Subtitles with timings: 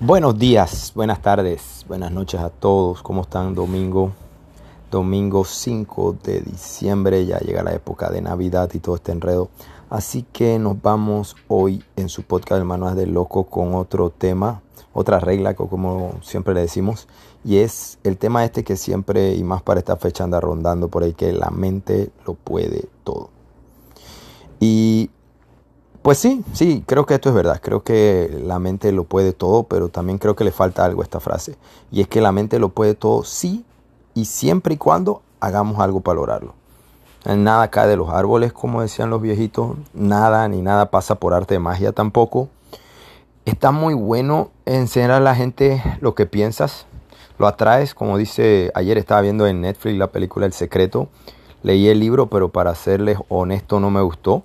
[0.00, 3.02] Buenos días, buenas tardes, buenas noches a todos.
[3.02, 3.56] ¿Cómo están?
[3.56, 4.12] Domingo,
[4.92, 7.26] domingo 5 de diciembre.
[7.26, 9.48] Ya llega la época de Navidad y todo este enredo.
[9.90, 15.18] Así que nos vamos hoy en su podcast Hermanos de Loco con otro tema, otra
[15.18, 17.08] regla, como siempre le decimos.
[17.44, 21.02] Y es el tema este que siempre y más para esta fecha anda rondando por
[21.02, 23.30] ahí, que la mente lo puede todo.
[24.60, 25.10] Y
[26.08, 27.60] pues sí, sí, creo que esto es verdad.
[27.62, 31.04] Creo que la mente lo puede todo, pero también creo que le falta algo a
[31.04, 31.58] esta frase.
[31.92, 33.62] Y es que la mente lo puede todo sí
[34.14, 36.54] y siempre y cuando hagamos algo para lograrlo.
[37.26, 39.76] Nada cae de los árboles, como decían los viejitos.
[39.92, 42.48] Nada ni nada pasa por arte de magia tampoco.
[43.44, 46.86] Está muy bueno enseñar a la gente lo que piensas.
[47.38, 51.10] Lo atraes, como dice, ayer estaba viendo en Netflix la película El Secreto.
[51.62, 54.42] Leí el libro, pero para serles honesto no me gustó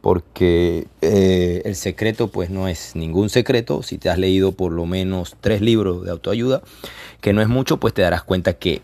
[0.00, 3.82] porque eh, el secreto pues no es ningún secreto.
[3.82, 6.62] Si te has leído por lo menos tres libros de autoayuda,
[7.20, 8.82] que no es mucho, pues te darás cuenta que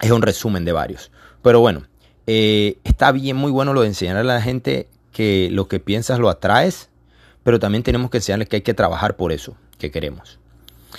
[0.00, 1.10] es un resumen de varios.
[1.42, 1.84] Pero bueno,
[2.26, 6.18] eh, está bien, muy bueno lo de enseñar a la gente que lo que piensas
[6.18, 6.90] lo atraes,
[7.42, 10.38] pero también tenemos que enseñarles que hay que trabajar por eso que queremos.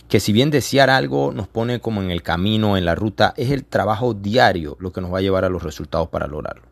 [0.07, 3.51] Que si bien desear algo nos pone como en el camino, en la ruta, es
[3.51, 6.63] el trabajo diario lo que nos va a llevar a los resultados para lograrlo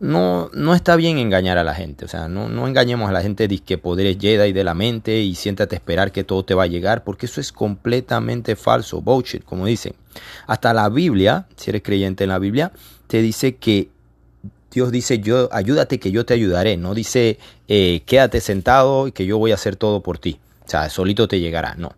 [0.00, 2.04] no, no está bien engañar a la gente.
[2.04, 5.20] O sea, no, no engañemos a la gente de que poderes y de la mente
[5.20, 9.00] y siéntate a esperar que todo te va a llegar, porque eso es completamente falso,
[9.00, 9.94] bullshit, como dicen.
[10.46, 12.72] Hasta la Biblia, si eres creyente en la Biblia,
[13.06, 13.90] te dice que
[14.70, 16.76] Dios dice, yo, ayúdate que yo te ayudaré.
[16.76, 20.38] No dice, eh, quédate sentado y que yo voy a hacer todo por ti.
[20.66, 21.74] O sea, solito te llegará.
[21.74, 21.94] No.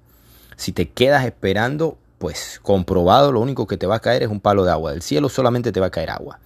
[0.56, 4.40] Si te quedas esperando, pues comprobado, lo único que te va a caer es un
[4.40, 4.92] palo de agua.
[4.92, 6.38] Del cielo solamente te va a caer agua.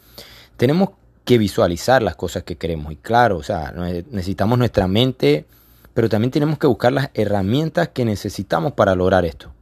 [0.57, 0.91] Tenemos
[1.25, 2.93] que visualizar las cosas que queremos.
[2.93, 3.73] Y claro, o sea,
[4.11, 5.47] necesitamos nuestra mente,
[5.95, 9.53] pero también tenemos que buscar las herramientas que necesitamos para lograr esto.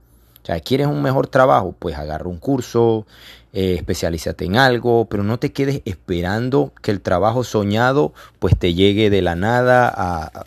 [0.43, 1.75] O sea, ¿quieres un mejor trabajo?
[1.79, 3.07] Pues agarra un curso,
[3.53, 8.75] eh, especialízate en algo, pero no te quedes esperando que el trabajo soñado pues te
[8.75, 10.45] llegue de la nada a,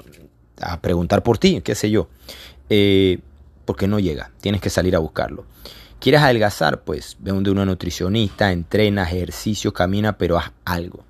[0.60, 2.10] a preguntar por ti, qué sé yo.
[2.70, 3.20] Eh,
[3.64, 5.46] porque no llega, tienes que salir a buscarlo.
[6.00, 6.84] ¿Quieres adelgazar?
[6.84, 11.04] Pues ve donde una nutricionista, entrena, ejercicio, camina, pero haz algo.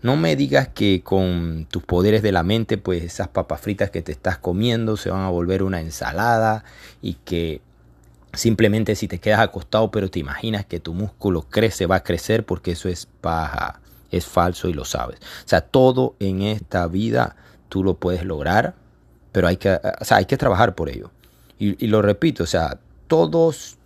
[0.00, 4.00] No me digas que con tus poderes de la mente, pues esas papas fritas que
[4.00, 6.64] te estás comiendo se van a volver una ensalada
[7.02, 7.60] y que
[8.32, 12.46] simplemente si te quedas acostado pero te imaginas que tu músculo crece, va a crecer
[12.46, 13.80] porque eso es paja,
[14.12, 15.18] es falso y lo sabes.
[15.18, 17.34] O sea, todo en esta vida
[17.68, 18.76] tú lo puedes lograr,
[19.32, 21.10] pero hay que, o sea, hay que trabajar por ello.
[21.58, 22.78] Y, y lo repito, o sea,
[23.08, 23.77] todos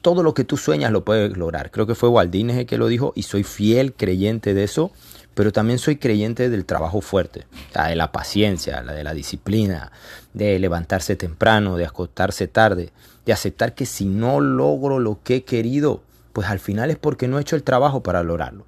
[0.00, 1.70] todo lo que tú sueñas lo puedes lograr.
[1.70, 4.92] Creo que fue Waldín el que lo dijo y soy fiel creyente de eso,
[5.34, 9.92] pero también soy creyente del trabajo fuerte, de la paciencia, la de la disciplina,
[10.34, 12.92] de levantarse temprano, de acostarse tarde,
[13.24, 17.28] de aceptar que si no logro lo que he querido, pues al final es porque
[17.28, 18.66] no he hecho el trabajo para lograrlo.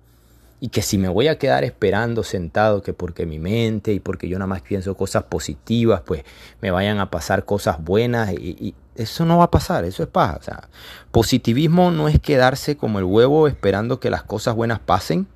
[0.61, 4.29] Y que si me voy a quedar esperando sentado, que porque mi mente y porque
[4.29, 6.23] yo nada más pienso cosas positivas, pues
[6.61, 10.69] me vayan a pasar cosas buenas y, eso no va a pasar, eso es paja.
[11.11, 15.27] Positivismo no es quedarse como el huevo esperando que las cosas buenas pasen.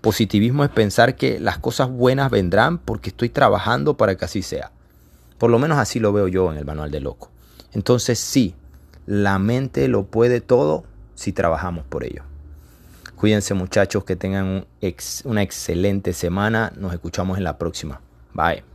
[0.00, 4.72] Positivismo es pensar que las cosas buenas vendrán porque estoy trabajando para que así sea.
[5.38, 7.30] Por lo menos así lo veo yo en el manual de loco.
[7.72, 8.54] Entonces sí,
[9.06, 12.22] la mente lo puede todo si trabajamos por ello.
[13.16, 14.66] Cuídense muchachos, que tengan
[15.24, 16.72] una excelente semana.
[16.76, 18.00] Nos escuchamos en la próxima.
[18.34, 18.71] Bye.